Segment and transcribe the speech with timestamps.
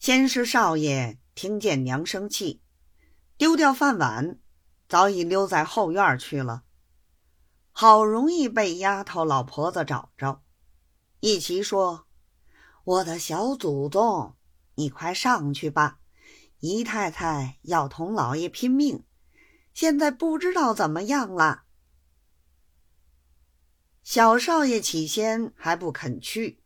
[0.00, 2.62] 先是少爷听见娘生气，
[3.36, 4.38] 丢掉饭碗，
[4.88, 6.62] 早已溜在后院去了。
[7.70, 10.42] 好容易被丫头老婆子找着，
[11.20, 12.06] 一齐说
[12.82, 14.36] ：“我的小祖宗，
[14.76, 15.98] 你快上去吧！
[16.60, 19.04] 姨太太要同老爷拼命，
[19.74, 21.64] 现在不知道怎么样了。”
[24.02, 26.62] 小少爷起先还不肯去，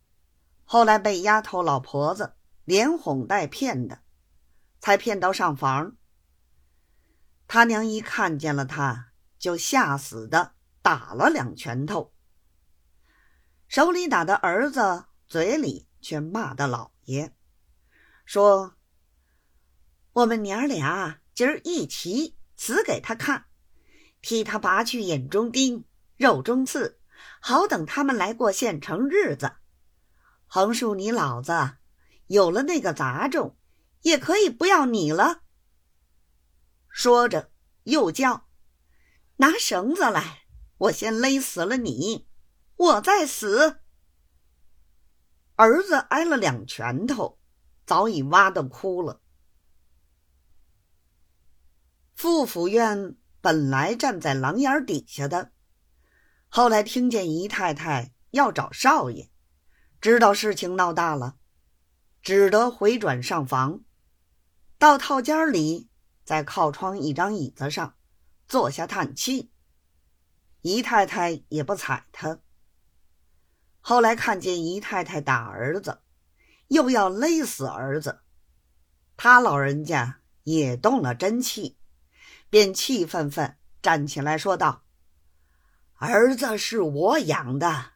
[0.63, 4.01] 后来被丫头老婆子连哄带骗的，
[4.81, 5.97] 才骗到上房。
[7.47, 12.13] 他娘一看见了他，就吓死的打了两拳头，
[13.69, 17.35] 手里打的儿子，嘴里却骂的老爷，
[18.25, 18.77] 说
[20.13, 23.47] ：“我们娘俩今儿一起死给他看，
[24.23, 25.85] 替他拔去眼中钉、
[26.17, 27.01] 肉中刺。”
[27.41, 29.57] 好等他们来过县城日子，
[30.47, 31.77] 横竖你老子
[32.27, 33.57] 有了那个杂种，
[34.03, 35.43] 也可以不要你了。
[36.89, 37.51] 说着
[37.85, 38.49] 又叫
[39.39, 40.47] ：“拿绳子来，
[40.79, 42.29] 我先勒死了你，
[42.77, 43.81] 我再死。”
[45.57, 47.39] 儿子挨了两拳头，
[47.87, 49.21] 早已哇的哭了。
[52.15, 55.53] 傅府院本来站在廊檐底下的。
[56.49, 59.31] 后来听见姨太太要找少爷，
[60.01, 61.37] 知道事情闹大了，
[62.25, 63.85] 只得回转上房，
[64.79, 65.91] 到套间里，
[66.25, 67.97] 在靠窗一张椅子上
[68.49, 69.53] 坐下叹气。
[70.63, 72.41] 姨太太也不睬他。
[73.83, 76.01] 后来看见姨太太打儿子，
[76.69, 78.23] 又要勒死儿子，
[79.19, 81.77] 他老人家也动了真气，
[82.49, 84.85] 便气愤愤站起来说道。
[85.97, 87.93] 儿子是我养的，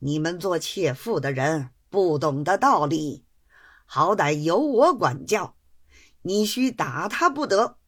[0.00, 3.24] 你们做妾妇的人不懂得道理，
[3.84, 5.56] 好歹由我管教，
[6.22, 7.78] 你须打他不得。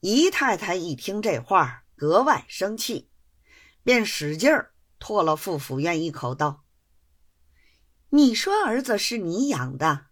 [0.00, 3.10] 姨太太一听这话，格外生气，
[3.82, 6.64] 便使劲儿唾了傅府院一口，道
[8.10, 10.06] ：“你说儿子是你养的，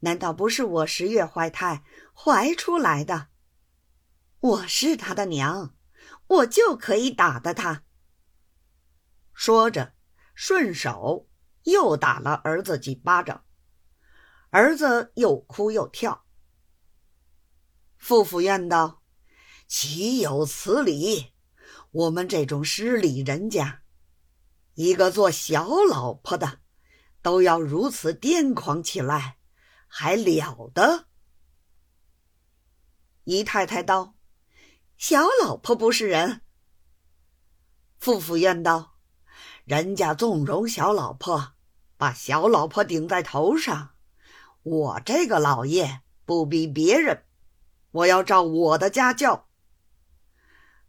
[0.00, 3.28] 难道不是我十月怀胎怀出来的？
[4.40, 5.74] 我是他的娘。”
[6.28, 7.84] 我就可以打的他。
[9.32, 9.94] 说着，
[10.34, 11.27] 顺手
[11.70, 13.44] 又打了儿子几巴掌，
[14.50, 16.24] 儿子又哭又跳。
[17.96, 19.02] 傅府院道
[19.68, 21.32] ：“岂有此理！
[21.90, 23.82] 我们这种失礼人家，
[24.74, 26.60] 一个做小老婆的，
[27.22, 29.38] 都要如此癫狂起来，
[29.86, 31.06] 还了得？”
[33.24, 34.14] 姨太太道。
[34.96, 36.40] 小老婆不是人。
[37.98, 38.98] 傅府院道
[39.64, 41.54] ：“人家纵容小老婆，
[41.98, 43.90] 把小老婆顶在头上。
[44.62, 47.24] 我这个老爷不比别人，
[47.90, 49.48] 我要照我的家教。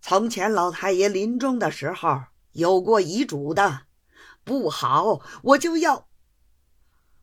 [0.02, 3.88] 从前老太爷临终的时候有过遗嘱的，
[4.46, 6.08] 不好，我就要。”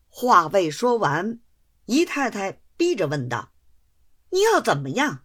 [0.09, 1.39] 话未说完，
[1.85, 3.51] 姨太太逼着问道
[4.31, 5.23] ：“你要怎么样？”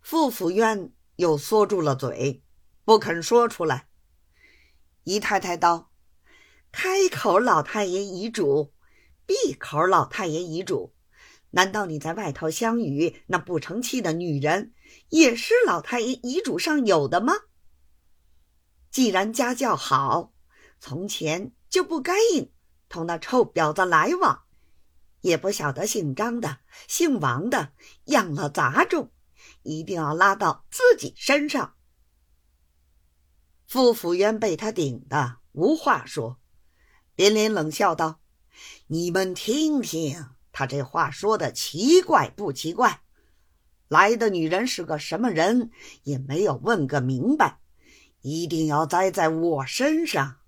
[0.00, 2.42] 傅府院又缩住了嘴，
[2.84, 3.88] 不肯说出来。
[5.04, 5.90] 姨太太道
[6.76, 8.74] ：“开口老太爷遗嘱，
[9.24, 10.92] 闭口老太爷遗嘱，
[11.50, 14.74] 难道你在外头相遇那不成器的女人，
[15.08, 17.32] 也是老太爷遗嘱上有的吗？
[18.90, 20.32] 既然家教好，
[20.80, 22.50] 从前就不该应
[22.88, 24.42] 同那臭婊子来往，
[25.20, 26.58] 也不晓得姓张的、
[26.88, 27.72] 姓王的
[28.06, 29.12] 养了杂种。”
[29.62, 31.76] 一定要拉到自己身上。
[33.68, 36.40] 傅府渊被他顶的无话说，
[37.16, 38.20] 连连冷笑道
[38.88, 43.02] ：“你们听听，他这话说的奇怪不奇怪？
[43.88, 45.70] 来的女人是个什么人，
[46.02, 47.60] 也没有问个明白，
[48.22, 50.38] 一定要栽在我身上。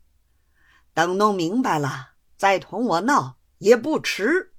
[0.92, 4.54] 等弄明白了，再同我闹也不迟。”